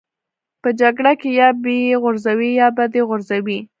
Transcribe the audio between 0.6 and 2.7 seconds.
په جګړه کې یا به یې غورځوې یا